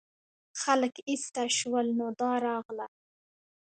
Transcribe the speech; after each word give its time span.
خلک 0.61 0.93
ایسته 1.09 1.43
شول 1.57 1.87
نو 1.97 2.07
دا 2.19 2.31
راغله. 2.45 2.87